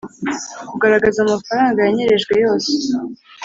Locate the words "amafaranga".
1.21-1.79